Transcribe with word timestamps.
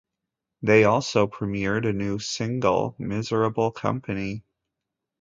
They 0.63 0.83
also 0.85 1.27
premiered 1.27 1.87
a 1.87 1.93
new 1.93 2.17
single, 2.17 2.95
Miserable 2.97 3.69
Company. 3.71 4.43